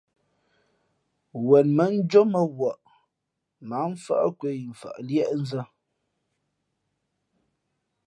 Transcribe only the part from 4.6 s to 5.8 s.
mfα̌ʼ líéʼnzᾱ.